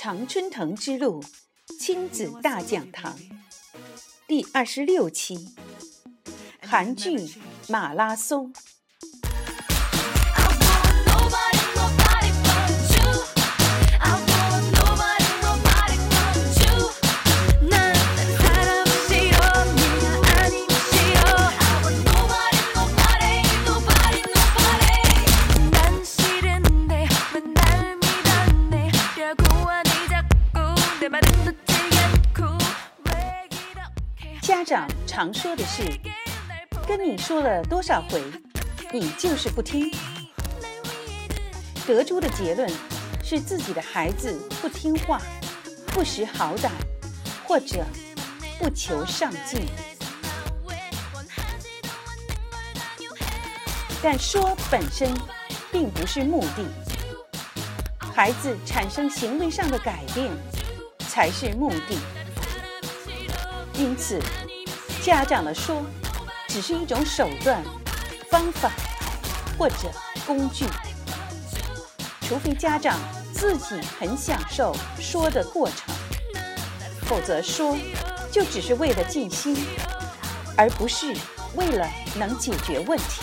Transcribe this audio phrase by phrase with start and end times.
[0.00, 1.20] 常春藤之路
[1.80, 3.18] 亲子大讲堂
[4.28, 5.48] 第二十六期，
[6.60, 7.28] 韩剧
[7.68, 8.52] 马拉松。
[34.68, 35.82] 长常说的是
[36.86, 38.22] ：“跟你说了多少回，
[38.92, 39.90] 你就是不听。”
[41.88, 42.70] 得出的结论
[43.24, 45.22] 是自己的孩子不听话、
[45.86, 46.68] 不识好歹，
[47.46, 47.82] 或者
[48.58, 49.62] 不求上进。
[54.02, 55.10] 但说本身
[55.72, 56.62] 并不是目的，
[58.14, 60.30] 孩子产生行为上的改变
[60.98, 61.98] 才是目的。
[63.74, 64.20] 因此，
[65.08, 65.82] 家长的说
[66.48, 67.64] 只是一种手段、
[68.30, 68.70] 方法
[69.58, 69.90] 或者
[70.26, 70.66] 工具。
[72.20, 72.98] 除非家长
[73.32, 75.94] 自己很享受说的过程，
[77.06, 77.74] 否则说
[78.30, 79.56] 就只是为了尽心，
[80.58, 81.16] 而不是
[81.54, 83.22] 为了能解决问题。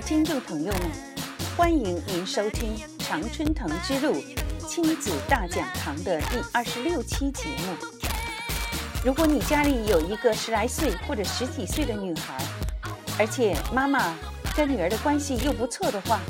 [0.00, 0.82] 听众朋友们，
[1.56, 4.22] 欢迎您收听《常春藤之路
[4.68, 7.74] 亲子大讲堂》的第二十六期节目。
[9.04, 12.38] 如果你家里有一个十来岁或者十几岁的女孩，
[13.18, 14.14] 而且妈妈
[14.54, 16.20] 跟女儿的关系又不错的话，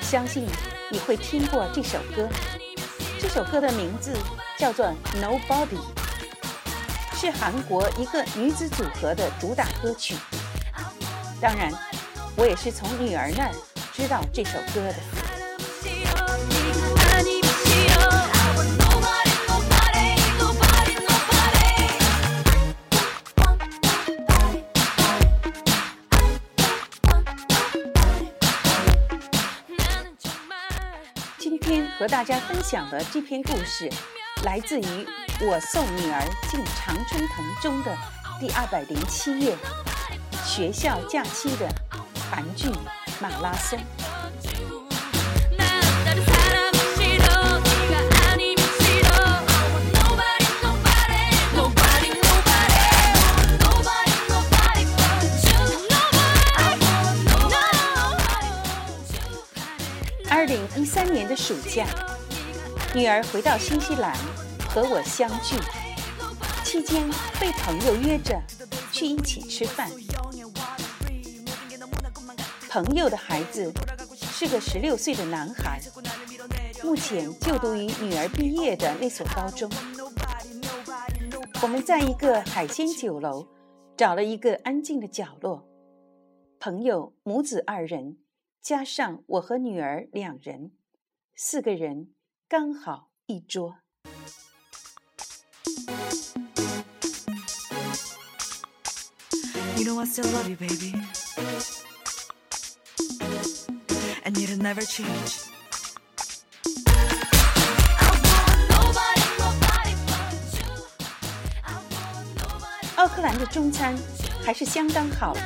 [0.00, 0.46] 相信
[0.90, 2.28] 你会听过这首歌。
[3.18, 4.16] 这首歌的名字
[4.56, 4.86] 叫做
[5.20, 5.78] 《Nobody》，
[7.20, 10.14] 是韩国一个女子组合的主打歌曲。
[11.40, 11.72] 当然。
[12.38, 13.52] 我也是从女儿那儿
[13.94, 14.96] 知道这首歌的。
[31.38, 33.90] 今天和大家分享的这篇故事，
[34.44, 34.82] 来自于
[35.40, 37.96] 《我送女儿进常春藤》中的
[38.38, 39.56] 第二百零七页，
[40.44, 41.85] 学校假期的。
[42.30, 42.68] 韩剧
[43.20, 43.78] 马拉松。
[60.28, 61.86] 二零一三年的暑假，
[62.94, 64.14] 女儿回到新西兰
[64.68, 65.56] 和我相聚，
[66.62, 67.08] 期间
[67.40, 68.40] 被朋友约着
[68.92, 69.90] 去一起吃饭。
[72.76, 73.72] 朋友的孩子
[74.12, 75.80] 是个十六岁的男孩，
[76.84, 79.70] 目前就读于女儿毕业的那所高中。
[81.62, 83.48] 我们在一个海鲜酒楼
[83.96, 85.66] 找了一个安静的角落，
[86.60, 88.18] 朋友母子二人
[88.60, 90.72] 加上我和女儿两人，
[91.34, 92.10] 四个人
[92.46, 93.78] 刚好一桌。
[104.26, 105.44] I need to never change
[112.96, 113.96] 奥克兰的中餐
[114.44, 115.40] 还是相当好的，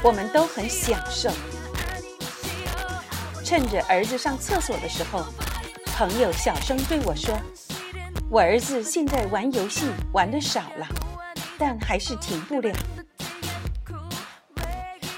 [0.00, 1.28] 我们都很享受。
[3.42, 5.24] 趁着儿子上厕所的时候，
[5.96, 7.36] 朋友小声对我说
[8.30, 10.86] ：“我儿子现在玩游戏玩的少了，
[11.58, 12.72] 但还是停不了。”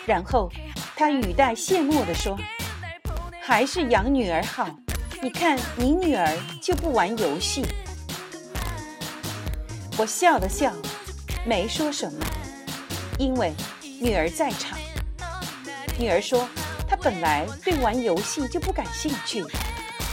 [0.07, 0.51] 然后
[0.95, 2.39] 他语带羡慕地说。
[3.49, 4.69] 还是养女儿好，
[5.23, 6.29] 你看你女儿
[6.61, 7.65] 就不玩游戏。
[9.97, 10.73] 我笑了笑，
[11.45, 12.27] 没说什么，
[13.21, 13.55] 因为
[14.01, 14.77] 女儿在场。
[15.97, 16.49] 女儿说，
[16.89, 19.45] 她本来对玩游戏就不感兴趣，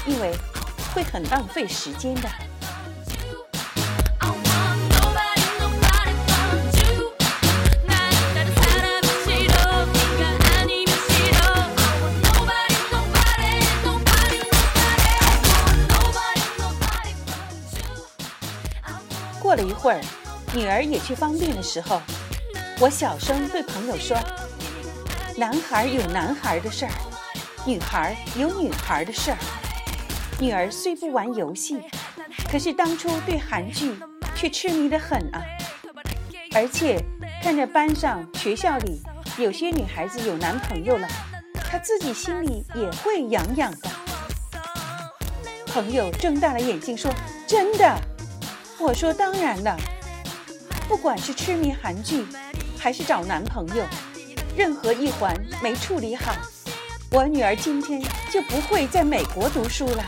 [0.06, 0.32] 因为
[0.94, 2.30] 会很浪费时间的。
[19.64, 20.02] 一会儿，
[20.54, 22.02] 女儿也去方便的时候，
[22.80, 24.18] 我小声对朋友说
[25.38, 26.92] ：“男孩有男孩的事儿，
[27.66, 29.38] 女孩有女孩的事儿。
[30.40, 31.82] 女儿虽不玩游戏，
[32.52, 33.96] 可是当初对韩剧
[34.36, 35.42] 却痴迷的很啊！
[36.54, 37.02] 而且
[37.42, 39.02] 看着班上、学校里
[39.38, 41.08] 有些女孩子有男朋友了，
[41.70, 43.90] 她自己心里也会痒痒的。
[45.68, 47.12] 朋友睁大了眼睛说
[47.48, 47.96] ：“真的？”
[48.80, 49.78] 我说：“当然了。
[50.88, 52.26] 不管是痴迷韩剧，
[52.78, 53.86] 还是找男朋友，
[54.58, 56.36] 任何一环没处理好，
[57.12, 60.04] 我女儿今天就不会在美国读书了。”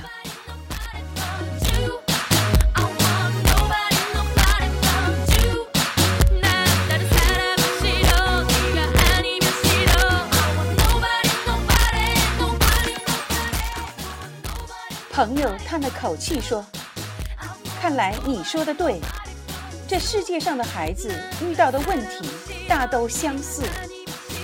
[15.12, 16.66] 朋友叹了口气说
[17.88, 19.00] ：“看来你说的对，
[19.88, 21.08] 这世界上的孩子
[21.40, 22.28] 遇到的问题
[22.68, 23.62] 大都相似，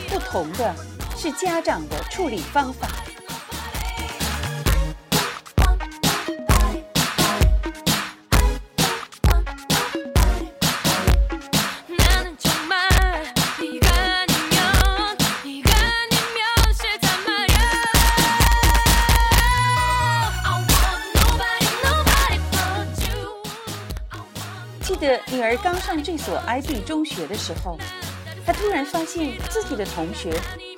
[0.07, 0.75] 不同的
[1.17, 2.87] 是家长的处理方法。”
[25.07, 27.77] 得女儿刚上这所 IB 中学的时候，
[28.45, 30.31] 她突然发现自己的同学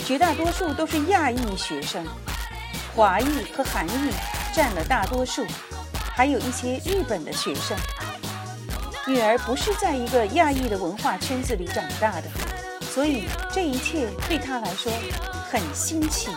[0.06, 2.06] 绝大多数都是亚裔学生，
[2.96, 3.26] 华裔
[3.56, 4.14] 和韩裔
[4.56, 5.46] 占了大多数，
[6.16, 7.78] 还有一些日本的学生。
[9.06, 12.28] 女儿不是在一个亚裔的文化圈子里长大的，
[12.94, 14.90] 所以这一切对她来说
[15.52, 16.30] 很新奇。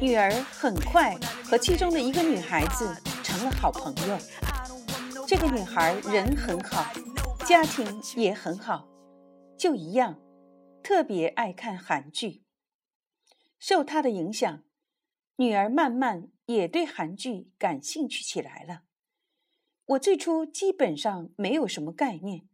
[0.00, 4.16] 女儿很快和其中的一个女孩子成了好朋友。
[5.26, 6.86] 这个女孩人很好，
[7.44, 8.88] 家庭也很好，
[9.58, 10.20] 就一样，
[10.84, 12.44] 特别爱看韩剧。
[13.58, 14.62] 受她的影响，
[15.34, 18.82] 女儿慢慢也对韩剧感兴趣起来了。
[19.84, 22.48] 我最初基本上没有什么概念，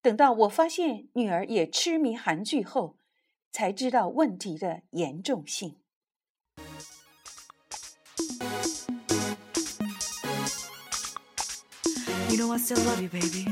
[0.00, 2.96] 等到我发现女儿也痴迷韩剧后，
[3.50, 5.79] 才知道问题的严重性。
[12.28, 13.46] You know I still love you, baby.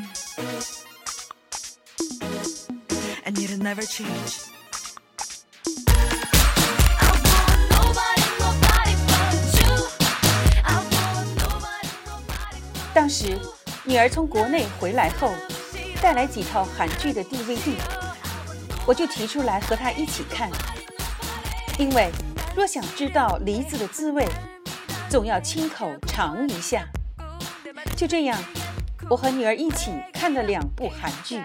[3.25, 4.45] And it'll never change.
[12.95, 13.39] 当时，
[13.85, 15.33] 女儿从国内回来后，
[16.03, 17.75] 带来几套韩剧的 DVD，
[18.87, 20.51] 我就提出来和她一起看。
[21.79, 22.11] 因为
[22.57, 24.27] 若想知道梨子的滋味，
[25.09, 26.87] 总要亲口尝一下。
[27.97, 28.39] 就这样。
[29.11, 31.41] 我和女儿一起看了两部韩剧，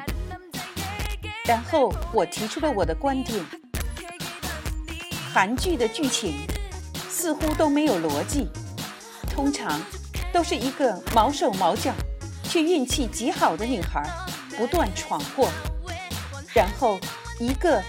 [1.45, 3.41] 然后我提出了我的观点：
[5.33, 6.45] 韩剧的剧情
[7.07, 8.49] 似乎都没有逻辑，
[9.29, 9.81] 通常
[10.33, 11.93] 都是一个毛手毛脚
[12.43, 14.03] 却运气极好的女孩
[14.57, 15.47] 不断闯祸，
[16.53, 16.99] 然后
[17.39, 17.81] 一个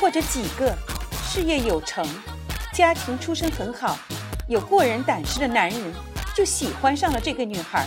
[0.00, 0.76] 或者几个
[1.22, 2.04] 事业有成、
[2.72, 3.96] 家庭出身很好、
[4.48, 5.80] 有过人胆识的男人
[6.34, 7.86] 就喜欢上了这个女孩。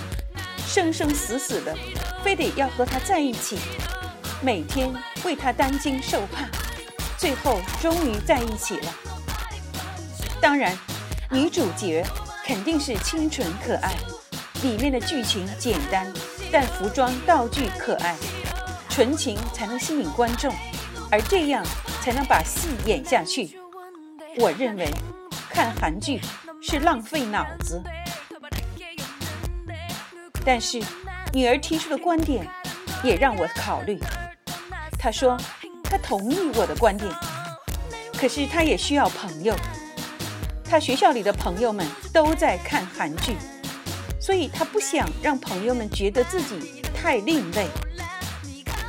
[0.67, 1.75] 生生死死的，
[2.23, 3.57] 非得要和她在一起，
[4.41, 4.89] 每天
[5.25, 6.47] 为她担惊受怕，
[7.17, 8.93] 最后终于在一起了。
[10.39, 10.77] 当然，
[11.29, 12.05] 女主角
[12.45, 13.95] 肯定是清纯可爱，
[14.61, 16.09] 里面的剧情简单，
[16.51, 18.15] 但服装道具可爱，
[18.87, 20.53] 纯情才能吸引观众，
[21.09, 21.65] 而这样
[22.01, 23.57] 才能把戏演下去。
[24.37, 24.89] 我认为，
[25.49, 26.21] 看韩剧
[26.61, 27.81] 是浪费脑子。
[30.45, 30.81] 但是，
[31.33, 32.47] 女儿提出的观点
[33.03, 33.99] 也让我考虑。
[34.97, 35.37] 她说，
[35.83, 37.11] 她同意我的观点，
[38.17, 39.55] 可是她也需要朋友。
[40.63, 43.35] 她学校里的朋友们都在看韩剧，
[44.19, 47.67] 所以她不想让朋友们觉得自己太另类，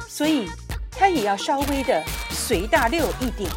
[0.09, 0.49] 所以
[0.91, 3.51] 她也要稍微的随大溜一点。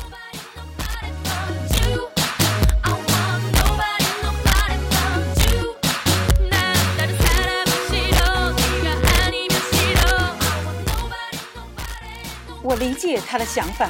[12.76, 13.90] 我理解他的想法，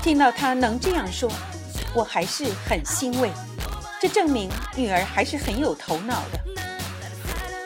[0.00, 1.28] 听到他能这样说，
[1.92, 3.28] 我还是很欣慰。
[4.00, 6.38] 这证明女儿还是很有头脑的。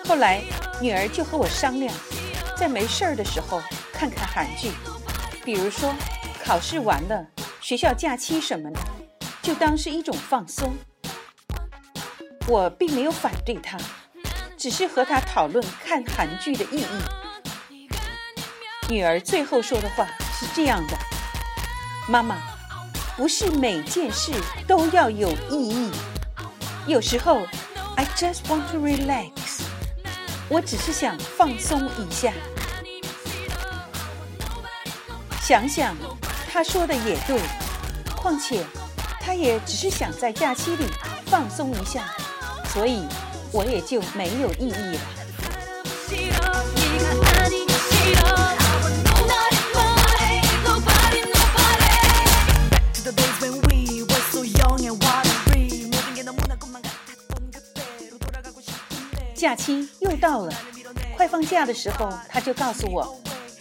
[0.06, 0.40] 后来，
[0.80, 1.94] 女儿就和我商量，
[2.56, 3.60] 在没事儿的时候
[3.92, 4.70] 看看韩剧，
[5.44, 5.94] 比如说
[6.42, 7.26] 考试完了、
[7.60, 8.80] 学校假期什么的，
[9.42, 10.74] 就当是一种放松。
[12.46, 13.76] 我并没有反对她，
[14.56, 16.86] 只是和他讨论看韩剧的意义。
[18.88, 20.96] 女儿最后说的话是这样的
[22.08, 22.36] ：“妈妈，
[23.16, 24.30] 不是每件事
[24.68, 25.90] 都要有意义，
[26.86, 27.44] 有时候
[27.96, 29.62] I just want to relax，
[30.48, 32.32] 我只是想放松一下。”
[35.42, 35.96] 想想，
[36.52, 37.40] 他说的也对。
[38.14, 38.64] 况且，
[39.20, 40.86] 他也只是想在假期里
[41.26, 42.04] 放松一下，
[42.72, 43.08] 所以
[43.50, 45.00] 我也就没有异议了。
[59.38, 60.52] 假期又到了，
[61.16, 63.04] 快放假的时候，他就告诉我，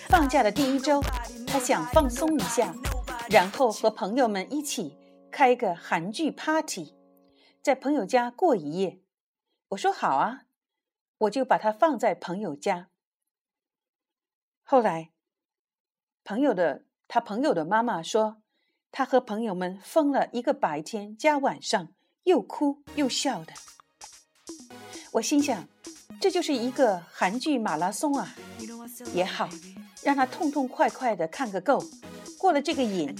[0.10, 1.00] 放假的第一周。
[1.46, 2.74] 他想放松一下，
[3.30, 4.98] 然后和朋友们一起
[5.30, 6.96] 开个韩剧 party，
[7.62, 9.00] 在朋友家过一夜。
[9.70, 10.46] 我说好啊，
[11.20, 12.90] 我就把他放在朋友家。
[14.64, 15.12] 后来，
[16.24, 18.42] 朋友的他朋友的妈妈说，
[18.92, 21.94] 他和朋友们疯了一个白天加晚上，
[22.24, 23.54] 又哭又笑的。
[25.18, 25.68] 我心想，
[26.22, 28.36] 这就是一个韩剧马拉松啊，
[29.16, 29.50] 也好。
[30.04, 31.84] 让他痛痛快快的看个够，
[32.38, 33.12] 过了这个瘾，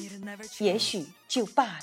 [0.60, 1.80] 也许就罢了。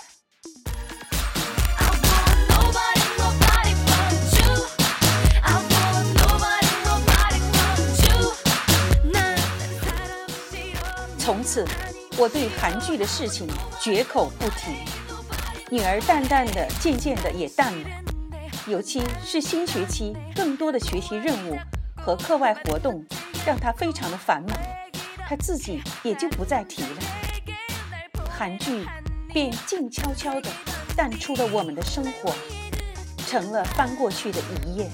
[11.18, 11.66] 从此，
[12.16, 13.48] 我对韩剧的事情
[13.82, 14.76] 绝口不提。
[15.72, 18.13] 女儿淡淡的，渐渐的也淡了。
[18.66, 21.56] 尤其是新学期，更多的学习任务
[21.94, 23.04] 和课外活动，
[23.46, 24.58] 让他非常的繁忙。
[25.28, 26.88] 他自己也就不再提了，
[28.30, 28.86] 韩剧
[29.32, 30.48] 便静悄悄地
[30.96, 32.34] 淡出了我们的生活，
[33.26, 34.90] 成了翻过去的一页。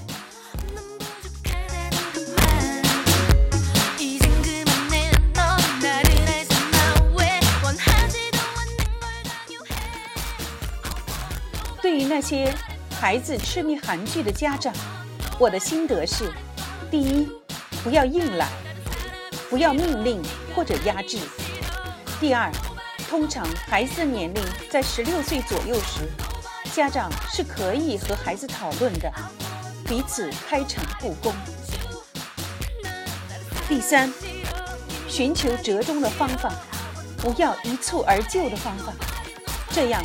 [11.81, 12.53] 对于那些
[13.01, 14.71] 孩子痴迷韩剧的家长，
[15.39, 16.31] 我的心得是：
[16.91, 17.27] 第一，
[17.83, 18.47] 不要硬来。
[19.49, 20.21] 不要命令
[20.53, 21.17] 或者压制。
[22.19, 22.51] 第二，
[23.09, 26.07] 通常孩子的年龄在十六岁左右时，
[26.75, 29.11] 家长是可以和孩子讨论的，
[29.87, 31.33] 彼此开诚布公。
[33.67, 34.13] 第三，
[35.09, 36.53] 寻求折中的方法，
[37.17, 38.93] 不要一蹴而就的方法，
[39.71, 39.99] 这样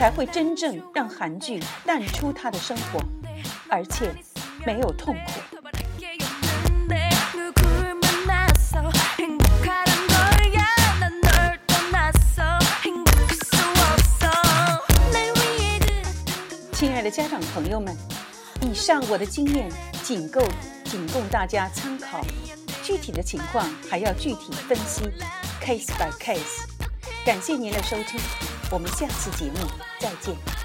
[0.00, 2.98] 才会真正让韩剧淡出他的生活，
[3.68, 4.10] 而且
[4.64, 5.32] 没有痛苦。
[16.72, 17.94] 亲爱的家长朋友们，
[18.62, 19.70] 以上我的经验
[20.02, 20.40] 仅够
[20.86, 22.22] 仅供大家参考，
[22.82, 25.02] 具体的情况还要具体分析
[25.62, 26.79] ，case by case。
[27.24, 28.18] 感谢您的收听，
[28.70, 29.58] 我们下次节目
[29.98, 30.59] 再见。